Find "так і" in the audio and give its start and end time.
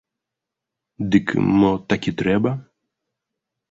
1.95-2.19